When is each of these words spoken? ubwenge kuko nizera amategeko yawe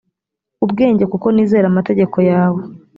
ubwenge 0.63 1.03
kuko 1.11 1.27
nizera 1.33 1.65
amategeko 1.69 2.17
yawe 2.29 2.61